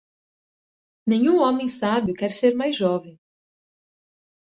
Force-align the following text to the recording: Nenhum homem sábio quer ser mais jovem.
Nenhum 1.05 1.37
homem 1.41 1.69
sábio 1.69 2.15
quer 2.15 2.31
ser 2.31 2.55
mais 2.55 2.75
jovem. 2.75 3.19